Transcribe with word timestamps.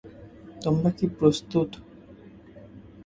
তোমরা 0.61 0.89
কি 0.97 1.05
প্রস্তুত? 1.17 1.69